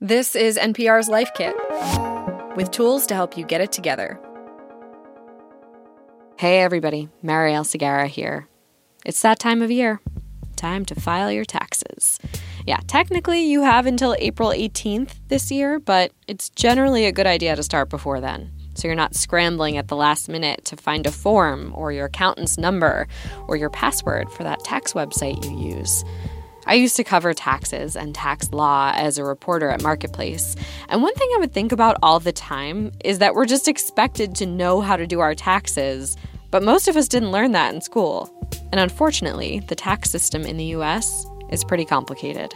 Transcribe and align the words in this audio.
This 0.00 0.36
is 0.36 0.56
NPR's 0.56 1.08
Life 1.08 1.32
Kit 1.34 1.56
with 2.54 2.70
tools 2.70 3.04
to 3.08 3.14
help 3.14 3.36
you 3.36 3.44
get 3.44 3.60
it 3.60 3.72
together. 3.72 4.20
Hey, 6.38 6.60
everybody, 6.60 7.08
Marielle 7.24 7.66
Segarra 7.66 8.06
here. 8.06 8.46
It's 9.04 9.20
that 9.22 9.40
time 9.40 9.60
of 9.60 9.72
year. 9.72 10.00
Time 10.54 10.84
to 10.84 10.94
file 10.94 11.32
your 11.32 11.44
taxes. 11.44 12.20
Yeah, 12.64 12.78
technically 12.86 13.40
you 13.40 13.62
have 13.62 13.86
until 13.86 14.14
April 14.20 14.50
18th 14.50 15.14
this 15.26 15.50
year, 15.50 15.80
but 15.80 16.12
it's 16.28 16.48
generally 16.50 17.06
a 17.06 17.12
good 17.12 17.26
idea 17.26 17.56
to 17.56 17.64
start 17.64 17.90
before 17.90 18.20
then. 18.20 18.52
So 18.74 18.86
you're 18.86 18.94
not 18.94 19.16
scrambling 19.16 19.78
at 19.78 19.88
the 19.88 19.96
last 19.96 20.28
minute 20.28 20.64
to 20.66 20.76
find 20.76 21.08
a 21.08 21.10
form 21.10 21.72
or 21.74 21.90
your 21.90 22.06
accountant's 22.06 22.56
number 22.56 23.08
or 23.48 23.56
your 23.56 23.70
password 23.70 24.30
for 24.30 24.44
that 24.44 24.62
tax 24.62 24.92
website 24.92 25.44
you 25.44 25.76
use. 25.76 26.04
I 26.68 26.74
used 26.74 26.96
to 26.96 27.04
cover 27.04 27.32
taxes 27.32 27.96
and 27.96 28.14
tax 28.14 28.52
law 28.52 28.92
as 28.94 29.16
a 29.16 29.24
reporter 29.24 29.70
at 29.70 29.82
Marketplace. 29.82 30.54
And 30.90 31.02
one 31.02 31.14
thing 31.14 31.30
I 31.34 31.38
would 31.38 31.54
think 31.54 31.72
about 31.72 31.96
all 32.02 32.20
the 32.20 32.30
time 32.30 32.92
is 33.02 33.20
that 33.20 33.34
we're 33.34 33.46
just 33.46 33.68
expected 33.68 34.34
to 34.34 34.44
know 34.44 34.82
how 34.82 34.98
to 34.98 35.06
do 35.06 35.20
our 35.20 35.34
taxes, 35.34 36.18
but 36.50 36.62
most 36.62 36.86
of 36.86 36.94
us 36.94 37.08
didn't 37.08 37.32
learn 37.32 37.52
that 37.52 37.74
in 37.74 37.80
school. 37.80 38.30
And 38.70 38.78
unfortunately, 38.78 39.60
the 39.60 39.74
tax 39.74 40.10
system 40.10 40.42
in 40.42 40.58
the 40.58 40.66
US 40.76 41.24
is 41.50 41.64
pretty 41.64 41.86
complicated. 41.86 42.52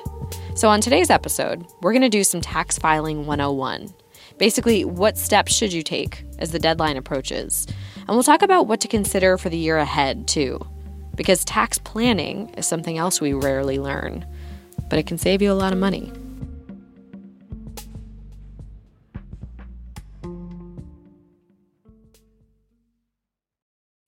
So, 0.57 0.69
on 0.69 0.83
today's 0.83 1.09
episode, 1.09 1.65
we're 1.81 1.93
going 1.93 2.03
to 2.03 2.11
do 2.11 2.23
some 2.23 2.43
tax 2.43 2.79
filing 2.79 3.25
101. 3.25 3.95
Basically, 4.37 4.85
what 4.85 5.17
steps 5.17 5.55
should 5.55 5.73
you 5.73 5.83
take 5.83 6.23
as 6.39 6.51
the 6.51 6.59
deadline 6.59 6.99
approaches? 6.99 7.67
And 7.97 8.11
we'll 8.11 8.23
talk 8.23 8.43
about 8.43 8.67
what 8.67 8.81
to 8.83 8.89
consider 8.89 9.39
for 9.39 9.49
the 9.49 9.57
year 9.57 9.79
ahead, 9.79 10.29
too 10.29 10.61
because 11.15 11.45
tax 11.45 11.79
planning 11.79 12.49
is 12.57 12.67
something 12.67 12.99
else 12.99 13.21
we 13.21 13.33
rarely 13.33 13.79
learn, 13.79 14.27
but 14.89 14.99
it 14.99 15.07
can 15.07 15.19
save 15.19 15.43
you 15.43 15.53
a 15.53 15.55
lot 15.55 15.73
of 15.73 15.79
money. 15.79 16.13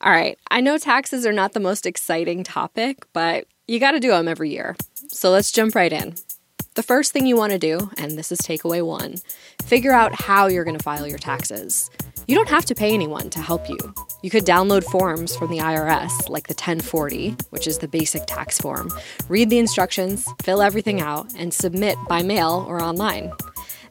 All 0.00 0.12
right, 0.12 0.38
I 0.50 0.60
know 0.60 0.76
taxes 0.76 1.24
are 1.24 1.32
not 1.32 1.54
the 1.54 1.60
most 1.60 1.86
exciting 1.86 2.44
topic, 2.44 3.06
but 3.14 3.46
you 3.66 3.80
got 3.80 3.92
to 3.92 4.00
do 4.00 4.10
them 4.10 4.28
every 4.28 4.50
year. 4.50 4.76
So 5.08 5.30
let's 5.30 5.50
jump 5.50 5.74
right 5.74 5.90
in. 5.90 6.16
The 6.74 6.82
first 6.82 7.12
thing 7.12 7.24
you 7.24 7.36
want 7.36 7.52
to 7.52 7.58
do, 7.58 7.90
and 7.96 8.18
this 8.18 8.30
is 8.30 8.38
takeaway 8.40 8.84
one, 8.84 9.14
figure 9.62 9.92
out 9.92 10.14
how 10.14 10.48
you're 10.48 10.64
going 10.64 10.76
to 10.76 10.82
file 10.82 11.06
your 11.06 11.18
taxes. 11.18 11.90
You 12.26 12.34
don't 12.34 12.50
have 12.50 12.66
to 12.66 12.74
pay 12.74 12.92
anyone 12.92 13.30
to 13.30 13.40
help 13.40 13.66
you. 13.68 13.78
You 14.24 14.30
could 14.30 14.46
download 14.46 14.84
forms 14.84 15.36
from 15.36 15.50
the 15.50 15.58
IRS, 15.58 16.30
like 16.30 16.46
the 16.46 16.54
1040, 16.54 17.36
which 17.50 17.66
is 17.66 17.76
the 17.76 17.86
basic 17.86 18.24
tax 18.24 18.56
form, 18.56 18.90
read 19.28 19.50
the 19.50 19.58
instructions, 19.58 20.26
fill 20.42 20.62
everything 20.62 21.02
out, 21.02 21.30
and 21.36 21.52
submit 21.52 21.98
by 22.08 22.22
mail 22.22 22.64
or 22.66 22.82
online. 22.82 23.30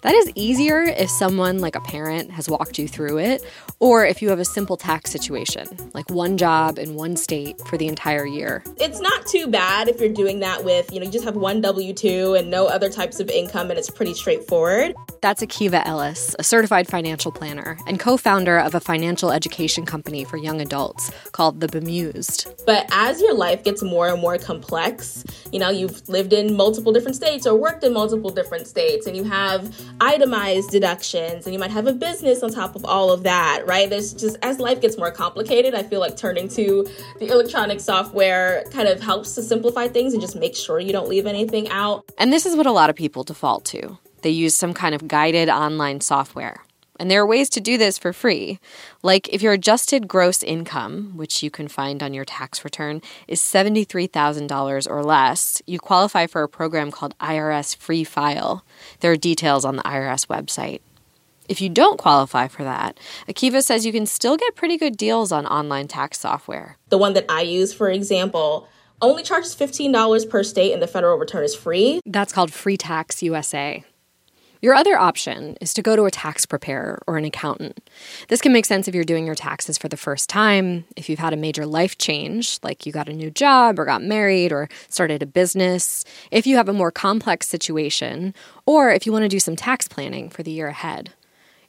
That 0.01 0.15
is 0.15 0.31
easier 0.33 0.81
if 0.81 1.11
someone 1.11 1.59
like 1.59 1.75
a 1.75 1.81
parent 1.81 2.31
has 2.31 2.49
walked 2.49 2.79
you 2.79 2.87
through 2.87 3.19
it, 3.19 3.45
or 3.83 4.05
if 4.05 4.21
you 4.21 4.29
have 4.29 4.39
a 4.39 4.45
simple 4.45 4.77
tax 4.77 5.11
situation, 5.11 5.67
like 5.93 6.09
one 6.09 6.37
job 6.37 6.79
in 6.79 6.95
one 6.95 7.17
state 7.17 7.59
for 7.67 7.77
the 7.77 7.89
entire 7.89 8.25
year. 8.25 8.63
It's 8.79 9.01
not 9.01 9.27
too 9.27 9.47
bad 9.47 9.89
if 9.89 9.99
you're 9.99 10.07
doing 10.07 10.39
that 10.39 10.63
with, 10.63 10.89
you 10.93 11.01
know, 11.01 11.05
you 11.05 11.11
just 11.11 11.25
have 11.25 11.35
one 11.35 11.59
W 11.59 11.91
2 11.91 12.35
and 12.35 12.49
no 12.49 12.65
other 12.65 12.89
types 12.89 13.19
of 13.19 13.29
income, 13.29 13.69
and 13.69 13.77
it's 13.77 13.89
pretty 13.89 14.13
straightforward. 14.13 14.95
That's 15.19 15.43
Akiva 15.43 15.85
Ellis, 15.85 16.33
a 16.39 16.45
certified 16.45 16.87
financial 16.87 17.29
planner 17.29 17.77
and 17.85 17.99
co 17.99 18.15
founder 18.15 18.57
of 18.57 18.73
a 18.73 18.79
financial 18.79 19.31
education 19.31 19.85
company 19.85 20.23
for 20.23 20.37
young 20.37 20.61
adults 20.61 21.11
called 21.33 21.59
The 21.59 21.67
Bemused. 21.67 22.47
But 22.65 22.87
as 22.93 23.19
your 23.19 23.33
life 23.33 23.65
gets 23.65 23.83
more 23.83 24.07
and 24.07 24.21
more 24.21 24.37
complex, 24.37 25.25
you 25.51 25.59
know, 25.59 25.69
you've 25.69 26.07
lived 26.07 26.31
in 26.31 26.55
multiple 26.55 26.93
different 26.93 27.17
states 27.17 27.45
or 27.45 27.55
worked 27.57 27.83
in 27.83 27.91
multiple 27.91 28.29
different 28.29 28.65
states, 28.65 29.07
and 29.07 29.17
you 29.17 29.25
have 29.25 29.75
itemized 29.99 30.69
deductions 30.69 31.45
and 31.45 31.53
you 31.53 31.59
might 31.59 31.71
have 31.71 31.87
a 31.87 31.93
business 31.93 32.43
on 32.43 32.49
top 32.49 32.77
of 32.77 32.85
all 32.85 33.11
of 33.11 33.23
that, 33.23 33.63
right? 33.65 33.72
There's 33.87 34.13
just 34.13 34.37
as 34.41 34.59
life 34.59 34.81
gets 34.81 34.97
more 34.97 35.11
complicated, 35.11 35.75
I 35.75 35.83
feel 35.83 35.99
like 35.99 36.15
turning 36.15 36.47
to 36.49 36.87
the 37.19 37.27
electronic 37.27 37.79
software 37.79 38.63
kind 38.71 38.87
of 38.87 39.01
helps 39.01 39.35
to 39.35 39.41
simplify 39.41 39.87
things 39.87 40.13
and 40.13 40.21
just 40.21 40.35
make 40.35 40.55
sure 40.55 40.79
you 40.79 40.93
don't 40.93 41.09
leave 41.09 41.25
anything 41.25 41.69
out. 41.69 42.05
And 42.17 42.31
this 42.31 42.45
is 42.45 42.55
what 42.55 42.65
a 42.65 42.71
lot 42.71 42.89
of 42.89 42.95
people 42.95 43.23
default 43.23 43.65
to. 43.65 43.97
They 44.21 44.29
use 44.29 44.55
some 44.55 44.73
kind 44.73 44.95
of 44.95 45.07
guided 45.07 45.49
online 45.49 46.01
software. 46.01 46.61
And 46.99 47.09
there 47.09 47.21
are 47.21 47.27
ways 47.27 47.49
to 47.49 47.59
do 47.59 47.77
this 47.77 47.97
for 47.97 48.13
free. 48.13 48.59
Like 49.01 49.27
if 49.33 49.41
your 49.41 49.53
adjusted 49.53 50.07
gross 50.07 50.43
income, 50.43 51.13
which 51.15 51.41
you 51.41 51.49
can 51.49 51.67
find 51.67 52.03
on 52.03 52.13
your 52.13 52.23
tax 52.23 52.63
return, 52.63 53.01
is 53.27 53.41
$73,000 53.41 54.89
or 54.89 55.03
less, 55.03 55.61
you 55.65 55.79
qualify 55.79 56.27
for 56.27 56.43
a 56.43 56.47
program 56.49 56.91
called 56.91 57.17
IRS 57.17 57.75
Free 57.75 58.03
File. 58.03 58.63
There 58.99 59.11
are 59.11 59.17
details 59.17 59.65
on 59.65 59.75
the 59.75 59.83
IRS 59.83 60.27
website. 60.27 60.81
If 61.53 61.61
you 61.61 61.69
don't 61.69 61.99
qualify 61.99 62.47
for 62.47 62.63
that, 62.63 62.99
Akiva 63.29 63.61
says 63.61 63.85
you 63.85 63.91
can 63.91 64.07
still 64.07 64.37
get 64.37 64.55
pretty 64.55 64.75
good 64.75 64.97
deals 64.97 65.31
on 65.31 65.45
online 65.45 65.87
tax 65.87 66.19
software. 66.19 66.79
The 66.89 66.97
one 66.97 67.13
that 67.13 67.27
I 67.29 67.41
use, 67.41 67.71
for 67.71 67.91
example, 67.91 68.67
only 69.03 69.21
charges 69.21 69.55
$15 69.55 70.27
per 70.31 70.41
state 70.41 70.73
and 70.73 70.81
the 70.81 70.87
federal 70.87 71.15
return 71.19 71.43
is 71.43 71.53
free. 71.53 72.01
That's 72.07 72.33
called 72.33 72.51
Free 72.51 72.75
Tax 72.75 73.21
USA. 73.21 73.83
Your 74.63 74.73
other 74.73 74.97
option 74.97 75.55
is 75.61 75.75
to 75.75 75.83
go 75.83 75.95
to 75.95 76.05
a 76.05 76.09
tax 76.09 76.47
preparer 76.47 77.03
or 77.05 77.17
an 77.17 77.25
accountant. 77.25 77.87
This 78.29 78.41
can 78.41 78.51
make 78.51 78.65
sense 78.65 78.87
if 78.87 78.95
you're 78.95 79.03
doing 79.03 79.27
your 79.27 79.35
taxes 79.35 79.77
for 79.77 79.89
the 79.89 79.97
first 79.97 80.29
time, 80.29 80.85
if 80.95 81.07
you've 81.07 81.19
had 81.19 81.33
a 81.33 81.37
major 81.37 81.67
life 81.67 81.99
change, 81.99 82.57
like 82.63 82.87
you 82.87 82.91
got 82.91 83.09
a 83.09 83.13
new 83.13 83.29
job 83.29 83.77
or 83.77 83.85
got 83.85 84.01
married 84.01 84.51
or 84.51 84.69
started 84.89 85.21
a 85.21 85.27
business, 85.27 86.03
if 86.31 86.47
you 86.47 86.55
have 86.55 86.67
a 86.67 86.73
more 86.73 86.89
complex 86.89 87.47
situation, 87.47 88.33
or 88.65 88.89
if 88.89 89.05
you 89.05 89.11
want 89.11 89.21
to 89.21 89.29
do 89.29 89.39
some 89.39 89.55
tax 89.55 89.87
planning 89.87 90.31
for 90.31 90.41
the 90.41 90.49
year 90.49 90.69
ahead. 90.69 91.13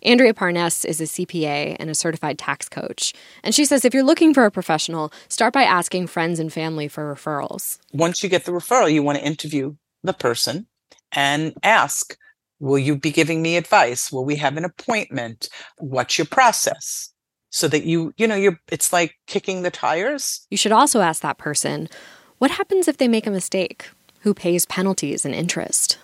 Andrea 0.05 0.35
Parnes 0.35 0.85
is 0.85 1.01
a 1.01 1.05
CPA 1.05 1.77
and 1.81 1.89
a 1.89 1.95
certified 1.95 2.39
tax 2.39 2.69
coach. 2.69 3.15
And 3.43 3.55
she 3.55 3.65
says 3.65 3.85
if 3.85 3.95
you're 3.95 4.03
looking 4.03 4.35
for 4.35 4.45
a 4.45 4.51
professional, 4.51 5.11
start 5.29 5.55
by 5.55 5.63
asking 5.63 6.09
friends 6.09 6.39
and 6.39 6.53
family 6.53 6.89
for 6.89 7.15
referrals. 7.15 7.79
Once 7.93 8.23
you 8.23 8.29
get 8.29 8.45
the 8.45 8.53
referral, 8.53 8.93
you 8.93 9.03
want 9.03 9.19
to 9.19 9.25
interview 9.25 9.75
the 10.03 10.13
person 10.13 10.67
and 11.13 11.55
ask 11.63 12.17
Will 12.61 12.79
you 12.79 12.97
be 12.97 13.11
giving 13.11 13.43
me 13.43 13.57
advice? 13.57 14.13
Will 14.13 14.25
we 14.25 14.37
have 14.37 14.57
an 14.57 14.65
appointment? 14.65 15.49
What's 15.79 16.17
your 16.17 16.25
process? 16.25 17.13
So 17.51 17.67
that 17.69 17.85
you, 17.85 18.15
you 18.17 18.27
know, 18.27 18.37
you're 18.37 18.59
it's 18.71 18.93
like 18.93 19.17
kicking 19.27 19.63
the 19.63 19.71
tires. 19.71 20.47
You 20.51 20.57
should 20.57 20.73
also 20.73 21.01
ask 21.01 21.21
that 21.23 21.37
person, 21.37 21.89
what 22.39 22.53
happens 22.53 22.89
if 22.89 22.97
they 22.97 23.09
make 23.09 23.27
a 23.27 23.31
mistake? 23.31 23.91
Who 24.21 24.35
pays 24.35 24.67
penalties 24.67 25.27
and 25.27 25.35
interest? 25.35 25.99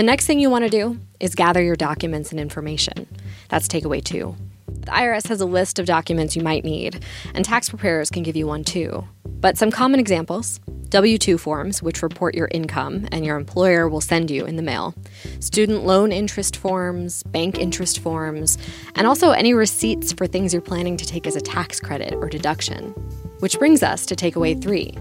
The 0.00 0.04
next 0.04 0.24
thing 0.24 0.40
you 0.40 0.48
want 0.48 0.64
to 0.64 0.70
do 0.70 0.98
is 1.20 1.34
gather 1.34 1.62
your 1.62 1.76
documents 1.76 2.30
and 2.30 2.40
information. 2.40 3.06
That's 3.50 3.68
takeaway 3.68 4.02
two. 4.02 4.34
The 4.66 4.92
IRS 4.92 5.28
has 5.28 5.42
a 5.42 5.44
list 5.44 5.78
of 5.78 5.84
documents 5.84 6.34
you 6.34 6.42
might 6.42 6.64
need, 6.64 7.04
and 7.34 7.44
tax 7.44 7.68
preparers 7.68 8.08
can 8.08 8.22
give 8.22 8.34
you 8.34 8.46
one 8.46 8.64
too. 8.64 9.04
But 9.26 9.58
some 9.58 9.70
common 9.70 10.00
examples 10.00 10.58
W 10.88 11.18
2 11.18 11.36
forms, 11.36 11.82
which 11.82 12.02
report 12.02 12.34
your 12.34 12.48
income 12.50 13.08
and 13.12 13.26
your 13.26 13.36
employer 13.36 13.90
will 13.90 14.00
send 14.00 14.30
you 14.30 14.46
in 14.46 14.56
the 14.56 14.62
mail, 14.62 14.94
student 15.38 15.84
loan 15.84 16.12
interest 16.12 16.56
forms, 16.56 17.22
bank 17.24 17.58
interest 17.58 17.98
forms, 17.98 18.56
and 18.94 19.06
also 19.06 19.32
any 19.32 19.52
receipts 19.52 20.14
for 20.14 20.26
things 20.26 20.54
you're 20.54 20.62
planning 20.62 20.96
to 20.96 21.04
take 21.04 21.26
as 21.26 21.36
a 21.36 21.42
tax 21.42 21.78
credit 21.78 22.14
or 22.14 22.30
deduction. 22.30 22.92
Which 23.40 23.58
brings 23.58 23.82
us 23.82 24.06
to 24.06 24.16
takeaway 24.16 24.62
three 24.62 24.96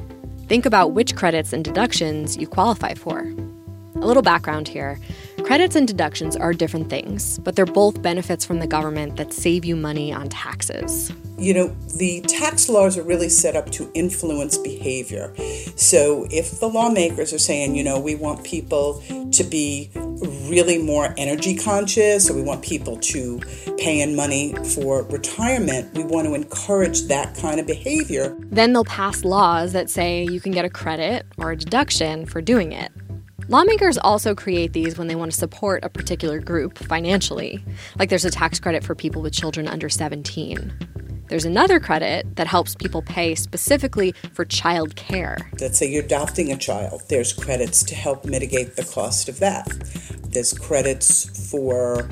think 0.50 0.66
about 0.66 0.92
which 0.92 1.16
credits 1.16 1.54
and 1.54 1.64
deductions 1.64 2.36
you 2.36 2.48
qualify 2.48 2.96
for. 2.96 3.32
A 4.02 4.08
little 4.08 4.24
background 4.24 4.68
here 4.68 5.00
Credits 5.44 5.76
and 5.76 5.88
deductions 5.88 6.36
are 6.36 6.54
different 6.54 6.90
things, 6.90 7.40
but 7.40 7.56
they're 7.56 7.66
both 7.66 8.02
benefits 8.02 8.46
from 8.46 8.60
the 8.60 8.68
government 8.68 9.16
that 9.18 9.34
save 9.34 9.66
you 9.66 9.76
money 9.76 10.14
on 10.14 10.30
taxes. 10.30 11.12
You 11.38 11.54
know, 11.54 11.68
the 11.98 12.22
tax 12.22 12.70
laws 12.70 12.98
are 12.98 13.04
really 13.04 13.30
set 13.30 13.56
up 13.56 13.72
to 13.72 13.90
influence 13.94 14.58
behavior. 14.58 15.34
So 15.76 16.28
if 16.30 16.60
the 16.60 16.68
lawmakers 16.68 17.34
are 17.34 17.40
saying, 17.40 17.76
you 17.76 17.84
know, 17.84 18.00
we 18.00 18.16
want 18.16 18.44
people 18.44 19.02
to 19.32 19.44
be 19.44 19.90
really 19.96 20.78
more 20.78 21.16
energy 21.18 21.56
conscious 21.56 22.30
or 22.30 22.34
we 22.36 22.42
want 22.42 22.62
people 22.62 22.98
to 22.98 23.40
pay 23.78 24.02
in 24.02 24.16
money 24.16 24.54
for 24.76 25.04
retirement, 25.04 25.94
we 25.96 26.04
want 26.04 26.28
to 26.28 26.36
encourage 26.36 27.04
that 27.04 27.36
kind 27.38 27.60
of 27.60 27.66
behavior. 27.66 28.36
Then 28.52 28.74
they'll 28.74 28.84
pass 28.84 29.24
laws 29.24 29.74
that 29.74 29.90
say 29.90 30.26
you 30.26 30.42
can 30.42 30.52
get 30.52 30.66
a 30.66 30.70
credit 30.70 31.26
or 31.38 31.52
a 31.52 31.58
deduction 31.58 32.26
for 32.26 32.42
doing 32.42 32.72
it. 32.74 32.92
Lawmakers 33.50 33.98
also 33.98 34.36
create 34.36 34.74
these 34.74 34.96
when 34.96 35.08
they 35.08 35.16
want 35.16 35.32
to 35.32 35.38
support 35.38 35.84
a 35.84 35.90
particular 35.90 36.40
group 36.40 36.78
financially, 36.78 37.66
like 37.98 38.10
there's 38.10 38.24
a 38.24 38.30
tax 38.30 38.60
credit 38.60 38.84
for 38.84 38.94
people 38.94 39.24
with 39.24 39.34
children 39.34 39.68
under 39.68 39.90
17. 39.90 40.72
There's 41.30 41.46
another 41.46 41.80
credit 41.80 42.36
that 42.36 42.46
helps 42.46 42.76
people 42.76 43.02
pay 43.02 43.34
specifically 43.34 44.14
for 44.34 44.46
child 44.46 44.96
care. 44.96 45.36
Let's 45.60 45.80
say 45.80 45.90
you're 45.90 46.04
adopting 46.04 46.52
a 46.52 46.58
child, 46.58 47.02
there's 47.10 47.34
credits 47.34 47.82
to 47.86 47.96
help 47.96 48.24
mitigate 48.24 48.76
the 48.76 48.84
cost 48.84 49.28
of 49.28 49.40
that. 49.40 49.68
There's 50.26 50.54
credits 50.54 51.50
for 51.50 52.08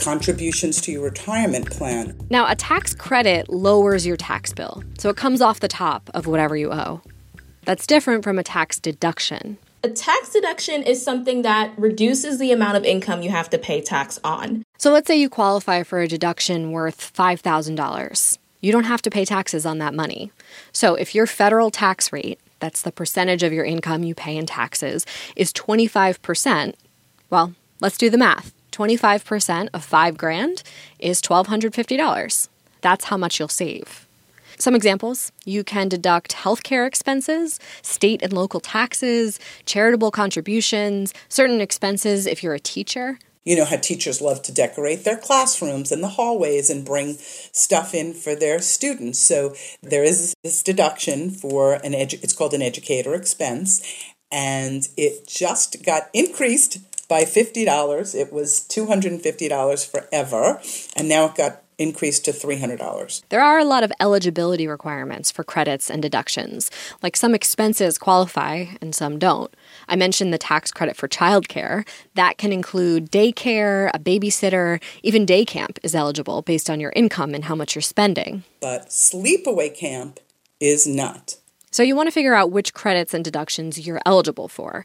contributions 0.00 0.80
to 0.82 0.92
your 0.92 1.02
retirement 1.04 1.70
plan. 1.70 2.18
Now, 2.30 2.50
a 2.50 2.56
tax 2.56 2.94
credit 2.94 3.50
lowers 3.50 4.06
your 4.06 4.16
tax 4.16 4.54
bill, 4.54 4.82
so 4.96 5.10
it 5.10 5.18
comes 5.18 5.42
off 5.42 5.60
the 5.60 5.68
top 5.68 6.08
of 6.14 6.26
whatever 6.26 6.56
you 6.56 6.72
owe. 6.72 7.02
That's 7.66 7.86
different 7.86 8.24
from 8.24 8.38
a 8.38 8.42
tax 8.42 8.80
deduction. 8.80 9.58
A 9.88 9.90
tax 9.90 10.28
deduction 10.34 10.82
is 10.82 11.02
something 11.02 11.40
that 11.40 11.72
reduces 11.78 12.38
the 12.38 12.52
amount 12.52 12.76
of 12.76 12.84
income 12.84 13.22
you 13.22 13.30
have 13.30 13.48
to 13.48 13.56
pay 13.56 13.80
tax 13.80 14.20
on. 14.22 14.62
So 14.76 14.92
let's 14.92 15.06
say 15.06 15.16
you 15.16 15.30
qualify 15.30 15.82
for 15.82 16.00
a 16.00 16.06
deduction 16.06 16.72
worth 16.72 17.10
$5,000. 17.14 18.38
You 18.60 18.70
don't 18.70 18.84
have 18.84 19.00
to 19.00 19.10
pay 19.10 19.24
taxes 19.24 19.64
on 19.64 19.78
that 19.78 19.94
money. 19.94 20.30
So 20.72 20.94
if 20.94 21.14
your 21.14 21.26
federal 21.26 21.70
tax 21.70 22.12
rate, 22.12 22.38
that's 22.58 22.82
the 22.82 22.92
percentage 22.92 23.42
of 23.42 23.54
your 23.54 23.64
income 23.64 24.02
you 24.02 24.14
pay 24.14 24.36
in 24.36 24.44
taxes, 24.44 25.06
is 25.36 25.54
25%, 25.54 26.74
well, 27.30 27.54
let's 27.80 27.96
do 27.96 28.10
the 28.10 28.18
math. 28.18 28.52
25% 28.72 29.70
of 29.72 29.82
5 29.82 30.18
grand 30.18 30.62
is 30.98 31.22
$1250. 31.22 32.48
That's 32.82 33.06
how 33.06 33.16
much 33.16 33.38
you'll 33.38 33.48
save. 33.48 34.06
Some 34.58 34.74
examples 34.74 35.30
you 35.44 35.62
can 35.62 35.88
deduct 35.88 36.34
healthcare 36.34 36.86
expenses, 36.86 37.60
state 37.80 38.22
and 38.22 38.32
local 38.32 38.58
taxes, 38.58 39.38
charitable 39.66 40.10
contributions, 40.10 41.14
certain 41.28 41.60
expenses 41.60 42.26
if 42.26 42.42
you're 42.42 42.54
a 42.54 42.60
teacher. 42.60 43.18
You 43.44 43.56
know 43.56 43.64
how 43.64 43.76
teachers 43.76 44.20
love 44.20 44.42
to 44.42 44.52
decorate 44.52 45.04
their 45.04 45.16
classrooms 45.16 45.92
and 45.92 46.02
the 46.02 46.08
hallways 46.08 46.70
and 46.70 46.84
bring 46.84 47.14
stuff 47.18 47.94
in 47.94 48.12
for 48.14 48.34
their 48.34 48.60
students. 48.60 49.20
So 49.20 49.54
there 49.80 50.02
is 50.02 50.34
this 50.42 50.62
deduction 50.62 51.30
for 51.30 51.74
an 51.74 51.92
edu- 51.92 52.22
it's 52.22 52.34
called 52.34 52.52
an 52.52 52.60
educator 52.60 53.14
expense 53.14 53.80
and 54.30 54.88
it 54.96 55.28
just 55.28 55.84
got 55.86 56.10
increased 56.12 56.78
by 57.08 57.22
$50. 57.22 58.14
It 58.14 58.32
was 58.32 58.66
$250 58.68 59.90
forever 59.90 60.60
and 60.96 61.08
now 61.08 61.26
it 61.26 61.36
got 61.36 61.62
increased 61.78 62.24
to 62.24 62.32
$300. 62.32 63.22
There 63.28 63.40
are 63.40 63.58
a 63.58 63.64
lot 63.64 63.84
of 63.84 63.92
eligibility 64.00 64.66
requirements 64.66 65.30
for 65.30 65.44
credits 65.44 65.90
and 65.90 66.02
deductions. 66.02 66.70
Like 67.02 67.16
some 67.16 67.34
expenses 67.34 67.98
qualify 67.98 68.66
and 68.80 68.94
some 68.94 69.18
don't. 69.18 69.54
I 69.88 69.96
mentioned 69.96 70.34
the 70.34 70.38
tax 70.38 70.72
credit 70.72 70.96
for 70.96 71.08
childcare. 71.08 71.86
That 72.14 72.36
can 72.36 72.52
include 72.52 73.10
daycare, 73.10 73.90
a 73.94 73.98
babysitter, 73.98 74.82
even 75.02 75.24
day 75.24 75.44
camp 75.44 75.78
is 75.82 75.94
eligible 75.94 76.42
based 76.42 76.68
on 76.68 76.80
your 76.80 76.92
income 76.96 77.34
and 77.34 77.44
how 77.44 77.54
much 77.54 77.74
you're 77.74 77.82
spending. 77.82 78.42
But 78.60 78.88
sleepaway 78.88 79.74
camp 79.74 80.18
is 80.60 80.86
not. 80.86 81.36
So 81.70 81.82
you 81.82 81.94
want 81.94 82.08
to 82.08 82.12
figure 82.12 82.34
out 82.34 82.50
which 82.50 82.74
credits 82.74 83.14
and 83.14 83.24
deductions 83.24 83.86
you're 83.86 84.00
eligible 84.04 84.48
for. 84.48 84.84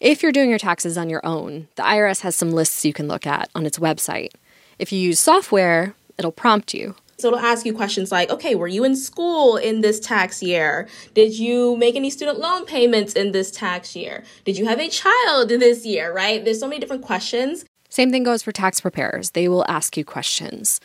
If 0.00 0.22
you're 0.22 0.32
doing 0.32 0.50
your 0.50 0.58
taxes 0.58 0.98
on 0.98 1.08
your 1.08 1.24
own, 1.24 1.68
the 1.76 1.84
IRS 1.84 2.20
has 2.20 2.36
some 2.36 2.50
lists 2.50 2.84
you 2.84 2.92
can 2.92 3.08
look 3.08 3.26
at 3.26 3.48
on 3.54 3.64
its 3.64 3.78
website. 3.78 4.32
If 4.78 4.92
you 4.92 4.98
use 4.98 5.20
software, 5.20 5.94
it'll 6.18 6.32
prompt 6.32 6.74
you. 6.74 6.94
So 7.16 7.28
it'll 7.28 7.40
ask 7.40 7.64
you 7.64 7.72
questions 7.72 8.10
like, 8.10 8.30
okay, 8.30 8.54
were 8.54 8.66
you 8.66 8.84
in 8.84 8.96
school 8.96 9.56
in 9.56 9.82
this 9.82 10.00
tax 10.00 10.42
year? 10.42 10.88
Did 11.14 11.38
you 11.38 11.76
make 11.76 11.94
any 11.94 12.10
student 12.10 12.40
loan 12.40 12.66
payments 12.66 13.12
in 13.12 13.32
this 13.32 13.50
tax 13.50 13.94
year? 13.94 14.24
Did 14.44 14.58
you 14.58 14.66
have 14.66 14.80
a 14.80 14.88
child 14.88 15.48
this 15.48 15.86
year, 15.86 16.12
right? 16.12 16.44
There's 16.44 16.60
so 16.60 16.68
many 16.68 16.80
different 16.80 17.02
questions. 17.02 17.64
Same 17.88 18.10
thing 18.10 18.24
goes 18.24 18.42
for 18.42 18.50
tax 18.50 18.80
preparers. 18.80 19.30
They 19.30 19.48
will 19.48 19.64
ask 19.68 19.96
you 19.96 20.04
questions. 20.04 20.80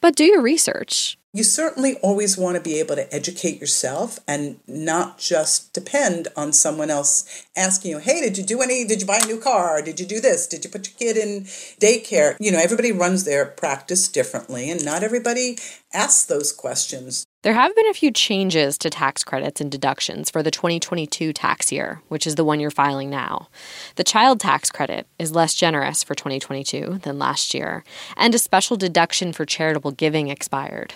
But 0.00 0.16
do 0.16 0.24
your 0.24 0.42
research. 0.42 1.16
You 1.34 1.44
certainly 1.44 1.96
always 2.02 2.36
want 2.36 2.56
to 2.56 2.62
be 2.62 2.78
able 2.78 2.94
to 2.94 3.10
educate 3.14 3.58
yourself 3.58 4.18
and 4.28 4.60
not 4.66 5.16
just 5.16 5.72
depend 5.72 6.28
on 6.36 6.52
someone 6.52 6.90
else 6.90 7.46
asking 7.56 7.92
you, 7.92 7.98
hey, 8.00 8.20
did 8.20 8.36
you 8.36 8.44
do 8.44 8.60
any, 8.60 8.84
did 8.84 9.00
you 9.00 9.06
buy 9.06 9.18
a 9.22 9.26
new 9.26 9.40
car? 9.40 9.80
Did 9.80 9.98
you 9.98 10.04
do 10.04 10.20
this? 10.20 10.46
Did 10.46 10.62
you 10.62 10.68
put 10.68 10.86
your 10.86 10.96
kid 10.98 11.16
in 11.16 11.44
daycare? 11.80 12.36
You 12.38 12.52
know, 12.52 12.58
everybody 12.58 12.92
runs 12.92 13.24
their 13.24 13.46
practice 13.46 14.08
differently 14.08 14.70
and 14.70 14.84
not 14.84 15.02
everybody 15.02 15.56
asks 15.94 16.26
those 16.26 16.52
questions. 16.52 17.24
There 17.42 17.54
have 17.54 17.74
been 17.74 17.88
a 17.88 17.94
few 17.94 18.10
changes 18.10 18.76
to 18.78 18.90
tax 18.90 19.24
credits 19.24 19.60
and 19.60 19.70
deductions 19.70 20.28
for 20.28 20.42
the 20.42 20.50
2022 20.50 21.32
tax 21.32 21.72
year, 21.72 22.02
which 22.08 22.26
is 22.26 22.34
the 22.34 22.44
one 22.44 22.60
you're 22.60 22.70
filing 22.70 23.08
now. 23.08 23.48
The 23.96 24.04
child 24.04 24.38
tax 24.38 24.70
credit 24.70 25.06
is 25.18 25.34
less 25.34 25.54
generous 25.54 26.04
for 26.04 26.14
2022 26.14 27.00
than 27.02 27.18
last 27.18 27.52
year, 27.54 27.84
and 28.16 28.34
a 28.34 28.38
special 28.38 28.76
deduction 28.76 29.32
for 29.32 29.44
charitable 29.44 29.92
giving 29.92 30.28
expired. 30.28 30.94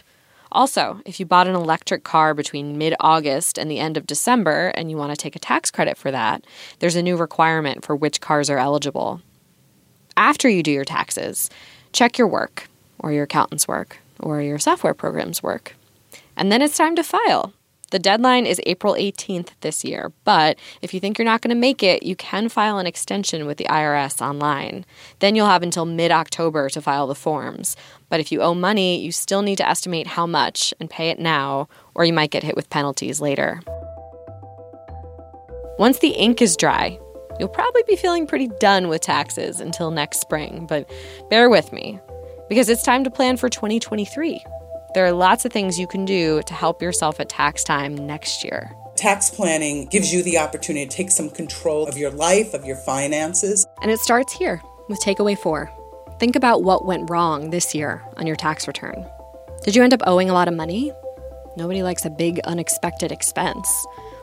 Also, 0.57 1.03
if 1.05 1.21
you 1.21 1.27
bought 1.27 1.47
an 1.47 1.55
electric 1.55 2.03
car 2.03 2.33
between 2.33 2.79
mid 2.79 2.95
August 2.99 3.59
and 3.59 3.71
the 3.71 3.79
end 3.79 3.99
of 3.99 4.07
December 4.07 4.69
and 4.69 4.91
you 4.91 4.97
want 4.97 5.11
to 5.11 5.17
take 5.17 5.37
a 5.37 5.39
tax 5.39 5.71
credit 5.71 5.99
for 5.99 6.11
that, 6.11 6.47
there's 6.79 6.97
a 6.97 7.03
new 7.03 7.15
requirement 7.15 7.85
for 7.85 7.95
which 7.95 8.23
cars 8.23 8.49
are 8.49 8.57
eligible. 8.57 9.21
After 10.17 10.49
you 10.49 10.63
do 10.63 10.71
your 10.71 10.87
taxes, 10.87 11.51
check 11.93 12.17
your 12.17 12.27
work, 12.27 12.69
or 12.99 13.13
your 13.13 13.25
accountant's 13.25 13.69
work, 13.69 13.99
or 14.19 14.41
your 14.41 14.59
software 14.59 14.95
program's 14.95 15.43
work. 15.43 15.77
And 16.39 16.51
then 16.51 16.63
it's 16.63 16.79
time 16.79 16.97
to 16.97 17.05
file. 17.05 17.53
The 17.93 17.99
deadline 18.01 18.47
is 18.47 18.61
April 18.67 18.95
18th 18.95 19.51
this 19.61 19.85
year, 19.85 20.13
but 20.25 20.59
if 20.83 20.93
you 20.93 20.99
think 20.99 21.19
you're 21.19 21.25
not 21.25 21.41
going 21.41 21.55
to 21.55 21.61
make 21.61 21.85
it, 21.85 22.03
you 22.03 22.17
can 22.17 22.49
file 22.49 22.79
an 22.79 22.87
extension 22.87 23.47
with 23.47 23.59
the 23.59 23.67
IRS 23.67 24.21
online. 24.21 24.85
Then 25.21 25.37
you'll 25.37 25.47
have 25.47 25.63
until 25.63 25.85
mid 25.85 26.11
October 26.11 26.69
to 26.71 26.83
file 26.83 27.07
the 27.07 27.15
forms. 27.15 27.77
But 28.09 28.19
if 28.19 28.33
you 28.33 28.43
owe 28.43 28.55
money, 28.55 29.01
you 29.01 29.13
still 29.13 29.43
need 29.43 29.59
to 29.59 29.69
estimate 29.69 30.09
how 30.09 30.27
much 30.27 30.75
and 30.81 30.91
pay 30.91 31.11
it 31.11 31.21
now, 31.21 31.69
or 31.95 32.05
you 32.05 32.13
might 32.13 32.33
get 32.33 32.43
hit 32.43 32.57
with 32.57 32.71
penalties 32.71 33.21
later. 33.21 33.61
Once 35.79 36.01
the 36.01 36.09
ink 36.09 36.43
is 36.43 36.57
dry, 36.57 36.99
you'll 37.39 37.49
probably 37.49 37.85
be 37.87 37.95
feeling 37.95 38.27
pretty 38.27 38.49
done 38.59 38.89
with 38.89 39.01
taxes 39.03 39.61
until 39.61 39.93
next 39.93 40.21
spring, 40.21 40.67
but 40.69 40.91
bear 41.31 41.49
with 41.49 41.73
me 41.73 42.01
because 42.49 42.69
it's 42.69 42.83
time 42.83 43.05
to 43.05 43.11
plan 43.11 43.37
for 43.37 43.49
2023. 43.49 44.45
There 44.97 45.05
are 45.05 45.13
lots 45.13 45.45
of 45.45 45.53
things 45.53 45.79
you 45.79 45.87
can 45.87 46.07
do 46.07 46.41
to 46.47 46.55
help 46.55 46.81
yourself 46.81 47.21
at 47.21 47.29
tax 47.29 47.63
time 47.63 47.95
next 47.95 48.43
year. 48.43 48.75
Tax 48.97 49.29
planning 49.29 49.85
gives 49.89 50.11
you 50.11 50.23
the 50.23 50.39
opportunity 50.39 50.87
to 50.87 50.91
take 50.91 51.11
some 51.11 51.29
control 51.29 51.87
of 51.87 51.99
your 51.99 52.11
life, 52.11 52.55
of 52.55 52.65
your 52.65 52.77
finances. 52.77 53.67
And 53.83 53.91
it 53.91 54.01
starts 54.01 54.33
here 54.33 54.63
with 54.89 54.99
takeaway 55.01 55.37
four. 55.37 55.71
Think 56.19 56.35
about 56.35 56.63
what 56.63 56.87
went 56.87 57.11
wrong 57.11 57.51
this 57.51 57.75
year 57.75 58.03
on 58.17 58.27
your 58.27 58.37
tax 58.37 58.67
return. 58.67 59.05
Did 59.65 59.77
you 59.77 59.83
end 59.83 59.93
up 59.93 60.01
owing 60.07 60.31
a 60.31 60.33
lot 60.33 60.49
of 60.49 60.55
money? 60.55 60.91
Nobody 61.59 61.83
likes 61.83 62.07
a 62.07 62.11
big 62.11 62.41
unexpected 62.45 63.13
expense. 63.13 63.69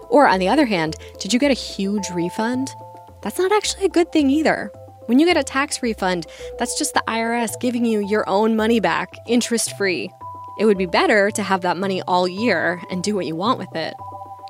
Or, 0.09 0.27
on 0.27 0.39
the 0.39 0.49
other 0.49 0.65
hand, 0.65 0.95
did 1.19 1.33
you 1.33 1.37
get 1.37 1.51
a 1.51 1.53
huge 1.53 2.09
refund? 2.09 2.73
That's 3.21 3.37
not 3.37 3.51
actually 3.51 3.85
a 3.85 3.89
good 3.89 4.11
thing 4.11 4.31
either. 4.31 4.71
When 5.05 5.19
you 5.19 5.27
get 5.27 5.37
a 5.37 5.43
tax 5.43 5.83
refund, 5.83 6.25
that's 6.57 6.79
just 6.79 6.95
the 6.95 7.03
IRS 7.07 7.59
giving 7.59 7.85
you 7.85 7.99
your 7.99 8.27
own 8.27 8.55
money 8.55 8.79
back, 8.79 9.13
interest 9.27 9.77
free. 9.77 10.09
It 10.57 10.65
would 10.65 10.77
be 10.77 10.85
better 10.85 11.31
to 11.31 11.43
have 11.43 11.61
that 11.61 11.77
money 11.77 12.01
all 12.03 12.27
year 12.27 12.81
and 12.89 13.03
do 13.03 13.15
what 13.15 13.25
you 13.25 13.35
want 13.35 13.59
with 13.59 13.75
it. 13.75 13.95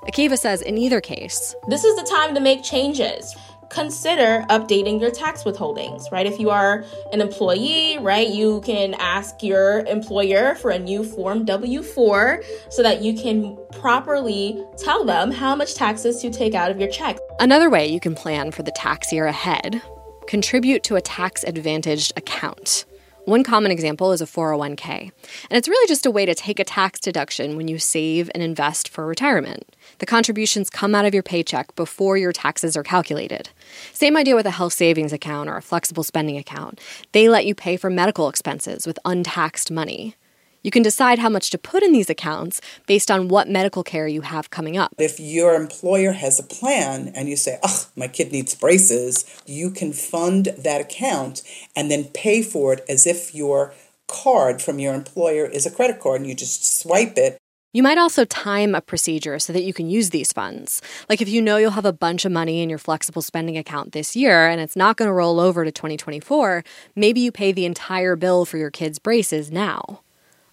Akiva 0.03 0.37
says 0.37 0.61
in 0.61 0.77
either 0.77 0.99
case, 0.99 1.55
this 1.67 1.83
is 1.83 1.95
the 1.95 2.03
time 2.03 2.35
to 2.35 2.41
make 2.41 2.61
changes. 2.63 3.35
Consider 3.69 4.45
updating 4.49 4.99
your 5.01 5.09
tax 5.09 5.43
withholdings, 5.43 6.11
right? 6.11 6.27
If 6.27 6.39
you 6.39 6.51
are 6.51 6.85
an 7.11 7.21
employee, 7.21 7.97
right, 7.99 8.27
you 8.27 8.61
can 8.61 8.93
ask 8.95 9.41
your 9.41 9.79
employer 9.85 10.55
for 10.55 10.69
a 10.69 10.77
new 10.77 11.03
Form 11.03 11.45
W 11.45 11.81
4 11.81 12.43
so 12.69 12.83
that 12.83 13.01
you 13.01 13.15
can 13.15 13.57
properly 13.71 14.63
tell 14.77 15.05
them 15.05 15.31
how 15.31 15.55
much 15.55 15.73
taxes 15.73 16.21
to 16.21 16.29
take 16.29 16.53
out 16.53 16.69
of 16.69 16.79
your 16.79 16.89
check. 16.89 17.17
Another 17.39 17.69
way 17.69 17.87
you 17.87 17.99
can 17.99 18.13
plan 18.13 18.51
for 18.51 18.61
the 18.61 18.71
tax 18.71 19.11
year 19.11 19.25
ahead 19.25 19.81
contribute 20.27 20.83
to 20.83 20.95
a 20.95 21.01
tax 21.01 21.43
advantaged 21.43 22.13
account. 22.15 22.85
One 23.25 23.45
common 23.45 23.71
example 23.71 24.11
is 24.11 24.19
a 24.19 24.25
401k, 24.25 24.89
and 24.89 25.11
it's 25.51 25.69
really 25.69 25.87
just 25.87 26.05
a 26.05 26.11
way 26.11 26.25
to 26.25 26.35
take 26.35 26.59
a 26.59 26.65
tax 26.65 26.99
deduction 26.99 27.55
when 27.55 27.69
you 27.69 27.79
save 27.79 28.29
and 28.33 28.43
invest 28.43 28.89
for 28.89 29.05
retirement. 29.05 29.77
The 29.99 30.05
contributions 30.05 30.69
come 30.69 30.93
out 30.93 31.05
of 31.05 31.13
your 31.13 31.23
paycheck 31.23 31.73
before 31.77 32.17
your 32.17 32.33
taxes 32.33 32.75
are 32.75 32.83
calculated. 32.83 33.47
Same 33.93 34.17
idea 34.17 34.35
with 34.35 34.45
a 34.45 34.51
health 34.51 34.73
savings 34.73 35.13
account 35.13 35.49
or 35.49 35.55
a 35.55 35.61
flexible 35.61 36.03
spending 36.03 36.37
account. 36.37 36.81
They 37.13 37.29
let 37.29 37.45
you 37.45 37.55
pay 37.55 37.77
for 37.77 37.89
medical 37.89 38.27
expenses 38.27 38.85
with 38.85 38.99
untaxed 39.05 39.71
money. 39.71 40.15
You 40.63 40.71
can 40.71 40.81
decide 40.81 41.19
how 41.19 41.27
much 41.27 41.49
to 41.49 41.57
put 41.57 41.83
in 41.83 41.91
these 41.91 42.09
accounts 42.09 42.61
based 42.87 43.11
on 43.11 43.27
what 43.27 43.49
medical 43.49 43.83
care 43.83 44.07
you 44.07 44.21
have 44.21 44.49
coming 44.49 44.77
up. 44.77 44.93
If 44.97 45.19
your 45.19 45.55
employer 45.55 46.13
has 46.13 46.39
a 46.39 46.43
plan 46.43 47.11
and 47.13 47.27
you 47.27 47.35
say, 47.35 47.59
oh, 47.63 47.87
my 47.97 48.07
kid 48.07 48.31
needs 48.31 48.55
braces, 48.55 49.25
you 49.45 49.69
can 49.69 49.91
fund 49.91 50.45
that 50.57 50.79
account 50.79 51.41
and 51.75 51.91
then 51.91 52.05
pay 52.05 52.41
for 52.41 52.71
it 52.73 52.85
as 52.87 53.05
if 53.05 53.35
your 53.35 53.73
card 54.07 54.61
from 54.61 54.79
your 54.79 54.93
employer 54.93 55.45
is 55.45 55.65
a 55.65 55.71
credit 55.71 55.99
card 55.99 56.21
and 56.21 56.29
you 56.29 56.35
just 56.35 56.79
swipe 56.79 57.17
it. 57.17 57.37
You 57.73 57.83
might 57.83 57.97
also 57.97 58.23
time 58.23 58.73
a 58.75 58.81
procedure 58.81 59.39
so 59.39 59.51
that 59.51 59.63
you 59.63 59.73
can 59.73 59.89
use 59.89 60.11
these 60.11 60.31
funds. 60.31 60.81
Like 61.09 61.21
if 61.21 61.27
you 61.27 61.41
know 61.41 61.57
you'll 61.57 61.71
have 61.71 61.85
a 61.85 61.91
bunch 61.91 62.23
of 62.23 62.31
money 62.31 62.61
in 62.61 62.69
your 62.69 62.77
flexible 62.77 63.23
spending 63.23 63.57
account 63.57 63.91
this 63.91 64.15
year 64.15 64.47
and 64.47 64.61
it's 64.61 64.75
not 64.75 64.95
going 64.95 65.09
to 65.09 65.13
roll 65.13 65.41
over 65.41 65.65
to 65.65 65.71
2024, 65.71 66.63
maybe 66.95 67.19
you 67.19 67.33
pay 67.33 67.51
the 67.51 67.65
entire 67.65 68.15
bill 68.15 68.45
for 68.45 68.57
your 68.57 68.71
kids' 68.71 68.99
braces 68.99 69.51
now. 69.51 70.01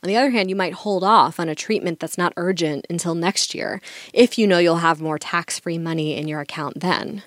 On 0.02 0.09
the 0.09 0.16
other 0.16 0.30
hand, 0.30 0.49
you 0.49 0.57
might 0.57 0.73
hold 0.73 1.04
off 1.04 1.38
on 1.38 1.49
a 1.49 1.54
treatment 1.54 2.00
that's 2.00 2.16
not 2.16 2.33
urgent 2.37 2.87
until 2.88 3.14
next 3.14 3.54
year 3.54 3.80
if 4.12 4.38
you 4.38 4.47
know 4.47 4.59
you'll 4.59 4.76
have 4.76 5.00
more 5.00 5.19
tax 5.19 5.59
free 5.59 5.78
money 5.78 6.16
in 6.16 6.26
your 6.26 6.40
account 6.40 6.80
then. 6.80 7.23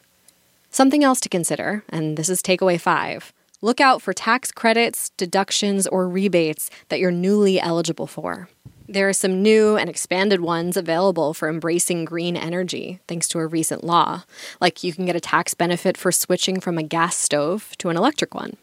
Something 0.71 1.03
else 1.03 1.19
to 1.19 1.29
consider, 1.29 1.83
and 1.89 2.17
this 2.17 2.29
is 2.29 2.41
takeaway 2.41 2.79
five 2.79 3.31
look 3.63 3.79
out 3.79 4.01
for 4.01 4.11
tax 4.11 4.51
credits, 4.51 5.09
deductions, 5.11 5.87
or 5.87 6.07
rebates 6.07 6.69
that 6.89 6.99
you're 6.99 7.11
newly 7.11 7.61
eligible 7.61 8.07
for. 8.07 8.49
There 8.89 9.07
are 9.07 9.13
some 9.13 9.41
new 9.41 9.77
and 9.77 9.89
expanded 9.89 10.41
ones 10.41 10.75
available 10.75 11.33
for 11.33 11.47
embracing 11.47 12.03
green 12.03 12.35
energy, 12.35 12.99
thanks 13.07 13.29
to 13.29 13.39
a 13.39 13.47
recent 13.47 13.81
law. 13.81 14.23
Like 14.59 14.83
you 14.83 14.91
can 14.91 15.05
get 15.05 15.15
a 15.15 15.21
tax 15.21 15.53
benefit 15.53 15.95
for 15.95 16.11
switching 16.11 16.59
from 16.59 16.77
a 16.77 16.83
gas 16.83 17.15
stove 17.15 17.71
to 17.77 17.87
an 17.87 17.95
electric 17.95 18.35
one. 18.35 18.57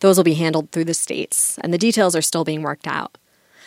Those 0.00 0.16
will 0.16 0.24
be 0.24 0.34
handled 0.34 0.72
through 0.72 0.86
the 0.86 0.94
states, 0.94 1.56
and 1.62 1.72
the 1.72 1.78
details 1.78 2.16
are 2.16 2.22
still 2.22 2.42
being 2.42 2.62
worked 2.62 2.88
out. 2.88 3.16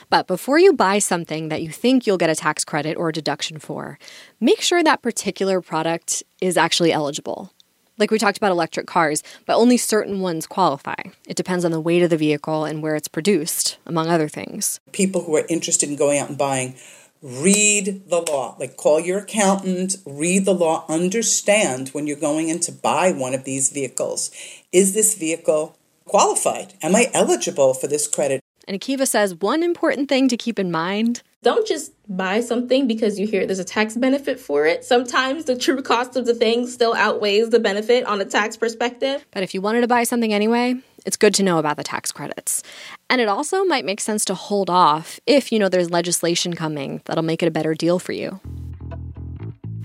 But 0.09 0.27
before 0.27 0.59
you 0.59 0.73
buy 0.73 0.99
something 0.99 1.49
that 1.49 1.61
you 1.61 1.69
think 1.69 2.05
you'll 2.05 2.17
get 2.17 2.29
a 2.29 2.35
tax 2.35 2.63
credit 2.63 2.97
or 2.97 3.09
a 3.09 3.13
deduction 3.13 3.59
for, 3.59 3.97
make 4.39 4.61
sure 4.61 4.83
that 4.83 5.01
particular 5.01 5.61
product 5.61 6.23
is 6.41 6.57
actually 6.57 6.91
eligible. 6.91 7.51
Like 7.97 8.11
we 8.11 8.17
talked 8.17 8.37
about 8.37 8.51
electric 8.51 8.87
cars, 8.87 9.23
but 9.45 9.55
only 9.55 9.77
certain 9.77 10.19
ones 10.19 10.47
qualify. 10.47 10.95
It 11.27 11.37
depends 11.37 11.63
on 11.63 11.71
the 11.71 11.79
weight 11.79 12.03
of 12.03 12.09
the 12.09 12.17
vehicle 12.17 12.65
and 12.65 12.83
where 12.83 12.95
it's 12.95 13.07
produced, 13.07 13.77
among 13.85 14.09
other 14.09 14.27
things. 14.27 14.79
People 14.91 15.23
who 15.23 15.35
are 15.37 15.45
interested 15.47 15.89
in 15.89 15.95
going 15.95 16.19
out 16.19 16.27
and 16.27 16.37
buying, 16.37 16.75
read 17.21 18.09
the 18.09 18.21
law. 18.21 18.55
Like 18.59 18.75
call 18.75 18.99
your 18.99 19.19
accountant, 19.19 19.95
read 20.05 20.45
the 20.45 20.53
law, 20.53 20.85
understand 20.89 21.89
when 21.89 22.05
you're 22.05 22.17
going 22.17 22.49
in 22.49 22.59
to 22.61 22.71
buy 22.71 23.11
one 23.11 23.33
of 23.33 23.45
these 23.45 23.71
vehicles. 23.71 24.29
Is 24.73 24.93
this 24.93 25.15
vehicle 25.15 25.77
qualified? 26.03 26.73
Am 26.81 26.95
I 26.95 27.09
eligible 27.13 27.73
for 27.73 27.87
this 27.87 28.07
credit? 28.07 28.41
And 28.67 28.79
Akiva 28.79 29.07
says 29.07 29.35
one 29.35 29.63
important 29.63 30.09
thing 30.09 30.27
to 30.27 30.37
keep 30.37 30.59
in 30.59 30.71
mind 30.71 31.21
don't 31.45 31.67
just 31.67 31.93
buy 32.07 32.41
something 32.41 32.87
because 32.87 33.19
you 33.19 33.27
hear 33.27 33.45
there's 33.45 33.59
a 33.59 33.63
tax 33.63 33.95
benefit 33.95 34.39
for 34.39 34.65
it. 34.65 34.83
Sometimes 34.83 35.45
the 35.45 35.55
true 35.55 35.79
cost 35.83 36.15
of 36.15 36.25
the 36.25 36.33
thing 36.33 36.65
still 36.65 36.95
outweighs 36.95 37.51
the 37.51 37.59
benefit 37.59 38.03
on 38.05 38.19
a 38.19 38.25
tax 38.25 38.57
perspective. 38.57 39.23
But 39.29 39.43
if 39.43 39.53
you 39.53 39.61
wanted 39.61 39.81
to 39.81 39.87
buy 39.87 40.05
something 40.05 40.33
anyway, 40.33 40.73
it's 41.05 41.17
good 41.17 41.35
to 41.35 41.43
know 41.43 41.59
about 41.59 41.77
the 41.77 41.83
tax 41.83 42.11
credits. 42.11 42.63
And 43.11 43.21
it 43.21 43.27
also 43.27 43.63
might 43.63 43.85
make 43.85 44.01
sense 44.01 44.25
to 44.25 44.33
hold 44.33 44.71
off 44.71 45.19
if 45.27 45.51
you 45.51 45.59
know 45.59 45.69
there's 45.69 45.91
legislation 45.91 46.55
coming 46.55 47.03
that'll 47.05 47.23
make 47.23 47.43
it 47.43 47.47
a 47.47 47.51
better 47.51 47.75
deal 47.75 47.99
for 47.99 48.11
you. 48.11 48.39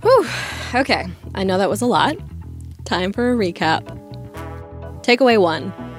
Whew, 0.01 0.27
okay, 0.75 1.09
I 1.35 1.45
know 1.45 1.59
that 1.59 1.69
was 1.69 1.83
a 1.83 1.87
lot. 1.87 2.17
Time 2.87 3.13
for 3.13 3.33
a 3.33 3.37
recap. 3.37 3.85
Takeaway 5.03 5.39
one 5.39 5.89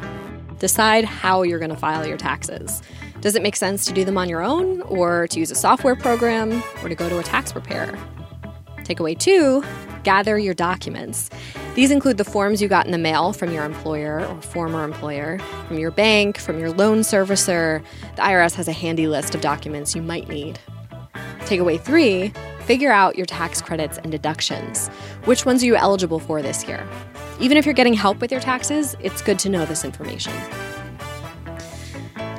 decide 0.62 1.03
how 1.03 1.41
you're 1.41 1.58
going 1.58 1.72
to 1.72 1.75
file 1.75 2.06
your 2.06 2.18
taxes. 2.18 2.84
Does 3.20 3.36
it 3.36 3.41
make 3.41 3.56
sense 3.56 3.84
to 3.88 3.94
do 3.94 4.06
them 4.06 4.15
on 4.15 4.30
your 4.30 4.44
own, 4.44 4.82
or 4.84 5.27
to 5.27 5.39
use 5.39 5.50
a 5.50 5.56
software 5.56 5.96
program, 5.96 6.63
or 6.84 6.89
to 6.89 6.94
go 6.94 7.10
to 7.10 7.18
a 7.18 7.24
tax 7.24 7.51
preparer? 7.51 7.98
Takeaway 8.84 9.18
two 9.18 9.63
gather 10.03 10.38
your 10.38 10.53
documents. 10.53 11.30
These 11.75 11.91
include 11.91 12.18
the 12.18 12.25
forms 12.25 12.62
you 12.62 12.68
got 12.68 12.86
in 12.86 12.91
the 12.91 12.98
mail 12.98 13.34
from 13.34 13.51
your 13.51 13.65
employer 13.65 14.25
or 14.25 14.41
former 14.41 14.84
employer, 14.84 15.39
from 15.68 15.80
your 15.80 15.91
bank, 15.91 16.38
from 16.38 16.60
your 16.60 16.72
loan 16.72 17.00
servicer. 17.00 17.84
The 18.15 18.22
IRS 18.22 18.56
has 18.56 18.68
a 18.68 18.74
handy 18.74 19.08
list 19.08 19.34
of 19.34 19.41
documents 19.41 19.96
you 19.96 20.01
might 20.01 20.27
need. 20.27 20.60
Takeaway 21.41 21.80
three 21.80 22.34
figure 22.65 22.91
out 22.91 23.15
your 23.15 23.25
tax 23.25 23.62
credits 23.62 23.98
and 23.98 24.12
deductions. 24.12 24.88
Which 25.25 25.46
ones 25.46 25.63
are 25.63 25.65
you 25.65 25.75
eligible 25.75 26.20
for 26.20 26.41
this 26.41 26.68
year? 26.68 26.88
Even 27.41 27.57
if 27.57 27.65
you're 27.65 27.74
getting 27.74 27.95
help 27.95 28.21
with 28.21 28.31
your 28.31 28.39
taxes, 28.39 28.95
it's 29.00 29.21
good 29.21 29.39
to 29.39 29.50
know 29.50 29.65
this 29.65 29.83
information. 29.83 30.31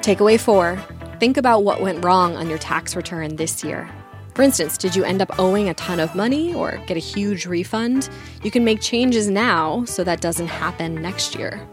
Takeaway 0.01 0.41
four 0.41 0.79
think 1.19 1.37
about 1.37 1.63
what 1.63 1.81
went 1.81 2.05
wrong 2.05 2.37
on 2.37 2.49
your 2.49 2.59
tax 2.59 2.97
return 2.97 3.37
this 3.37 3.63
year. 3.63 3.89
For 4.35 4.43
instance, 4.43 4.77
did 4.79 4.97
you 4.97 5.05
end 5.05 5.23
up 5.23 5.39
owing 5.39 5.69
a 5.69 5.75
ton 5.75 6.01
of 6.01 6.15
money 6.15 6.55
or 6.55 6.81
get 6.87 6.97
a 6.97 7.01
huge 7.01 7.47
refund? 7.47 8.09
You 8.43 8.51
can 8.51 8.65
make 8.65 8.81
changes 8.81 9.29
now 9.29 9.85
so 9.85 10.03
that 10.03 10.21
doesn't 10.21 10.49
happen 10.49 11.01
next 11.03 11.37
year. 11.37 11.65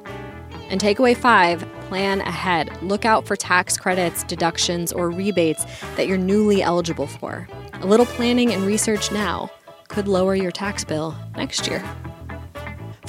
And 0.69 0.79
takeaway 0.79 1.15
five 1.15 1.67
plan 1.88 2.21
ahead. 2.21 2.69
Look 2.83 3.05
out 3.05 3.25
for 3.25 3.36
tax 3.36 3.77
credits, 3.77 4.24
deductions, 4.24 4.91
or 4.91 5.09
rebates 5.09 5.65
that 5.95 6.07
you're 6.07 6.17
newly 6.17 6.62
eligible 6.62 7.07
for. 7.07 7.48
A 7.74 7.88
little 7.88 8.05
planning 8.05 8.53
and 8.53 8.63
research 8.63 9.12
now 9.12 9.50
could 9.88 10.07
lower 10.07 10.36
your 10.36 10.51
tax 10.51 10.83
bill 10.83 11.15
next 11.36 11.67
year. 11.67 11.83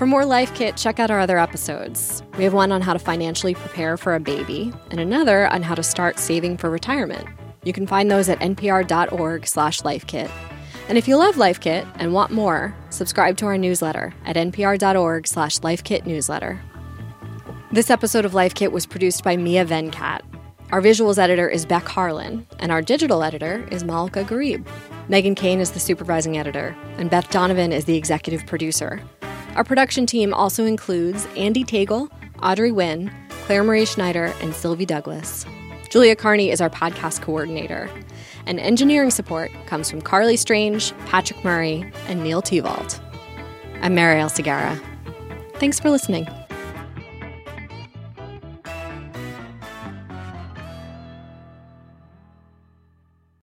For 0.01 0.07
more 0.07 0.25
Life 0.25 0.55
Kit, 0.55 0.79
check 0.79 0.99
out 0.99 1.11
our 1.11 1.21
other 1.21 1.39
episodes. 1.39 2.23
We 2.39 2.45
have 2.45 2.55
one 2.55 2.73
on 2.73 2.81
how 2.81 2.95
to 2.95 2.99
financially 2.99 3.55
prepare 3.55 3.99
for 3.99 4.15
a 4.15 4.19
baby 4.19 4.73
and 4.91 4.99
another 4.99 5.47
on 5.49 5.61
how 5.61 5.75
to 5.75 5.83
start 5.83 6.19
saving 6.19 6.57
for 6.57 6.71
retirement. 6.71 7.29
You 7.65 7.75
can 7.75 7.87
find 7.87 8.11
those 8.11 8.31
at 8.31 8.39
npr.org/lifekit. 8.39 10.31
And 10.89 10.97
if 10.97 11.07
you 11.07 11.19
love 11.19 11.37
Life 11.37 11.61
Kit 11.61 11.87
and 11.97 12.15
want 12.15 12.33
more, 12.33 12.75
subscribe 12.89 13.37
to 13.37 13.45
our 13.45 13.59
newsletter 13.59 14.15
at 14.25 14.37
npr.org/lifekitnewsletter. 14.37 16.59
This 17.71 17.91
episode 17.91 18.25
of 18.25 18.33
Life 18.33 18.55
Kit 18.55 18.73
was 18.73 18.87
produced 18.87 19.23
by 19.23 19.37
Mia 19.37 19.67
Venkat. 19.67 20.23
Our 20.73 20.81
visuals 20.81 21.19
editor 21.19 21.47
is 21.47 21.67
Beck 21.67 21.87
Harlan, 21.87 22.47
and 22.59 22.73
our 22.73 22.81
digital 22.81 23.23
editor 23.23 23.69
is 23.71 23.85
Malika 23.85 24.25
Gharib. 24.25 24.65
Meghan 25.11 25.37
Keane 25.37 25.61
is 25.61 25.73
the 25.73 25.79
supervising 25.79 26.39
editor, 26.39 26.75
and 26.97 27.11
Beth 27.11 27.29
Donovan 27.29 27.71
is 27.71 27.85
the 27.85 27.99
executive 27.99 28.47
producer. 28.47 29.03
Our 29.57 29.65
production 29.65 30.07
team 30.07 30.33
also 30.33 30.65
includes 30.65 31.27
Andee 31.37 31.67
Tagle, 31.67 32.09
Audrey 32.41 32.71
Nguyen, 32.71 33.13
Claire 33.47 33.65
Marie 33.65 33.85
Schneider, 33.85 34.33
and 34.41 34.55
Sylvie 34.55 34.87
Douglis. 34.87 35.45
Julia 35.91 36.15
Carney 36.15 36.51
is 36.51 36.61
our 36.61 36.71
podcast 36.71 37.21
coordinator. 37.21 37.91
And 38.47 38.61
engineering 38.61 39.11
support 39.11 39.51
comes 39.67 39.91
from 39.91 40.03
Carly 40.03 40.37
Strange, 40.37 40.97
Patrick 41.07 41.45
Murray, 41.45 41.85
and 42.07 42.23
Neil 42.23 42.41
Tevault. 42.41 43.01
I'm 43.83 43.97
Marielle 43.97 44.31
Segarra. 44.31 44.81
Thanks 45.59 45.81
for 45.81 45.91
listening. 45.91 46.29